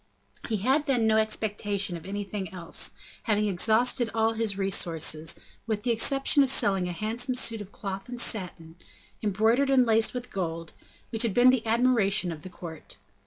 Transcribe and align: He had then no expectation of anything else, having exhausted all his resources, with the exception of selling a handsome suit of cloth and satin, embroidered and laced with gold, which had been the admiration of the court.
He 0.49 0.57
had 0.57 0.87
then 0.87 1.05
no 1.05 1.17
expectation 1.17 1.95
of 1.95 2.07
anything 2.07 2.51
else, 2.51 2.91
having 3.29 3.45
exhausted 3.47 4.09
all 4.15 4.33
his 4.33 4.57
resources, 4.57 5.35
with 5.67 5.83
the 5.83 5.91
exception 5.91 6.41
of 6.41 6.49
selling 6.49 6.87
a 6.87 6.91
handsome 6.91 7.35
suit 7.35 7.61
of 7.61 7.71
cloth 7.71 8.09
and 8.09 8.19
satin, 8.19 8.77
embroidered 9.21 9.69
and 9.69 9.85
laced 9.85 10.15
with 10.15 10.31
gold, 10.33 10.73
which 11.11 11.21
had 11.21 11.35
been 11.35 11.51
the 11.51 11.63
admiration 11.67 12.31
of 12.31 12.41
the 12.41 12.49
court. 12.49 12.97